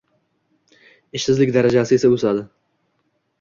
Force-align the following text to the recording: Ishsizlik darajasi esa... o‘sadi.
Ishsizlik 1.19 1.51
darajasi 1.59 1.97
esa... 1.99 2.11
o‘sadi. 2.17 2.43